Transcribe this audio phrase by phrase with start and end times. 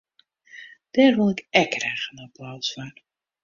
[0.93, 2.95] Dêr wol ik ek graach in applaus foar.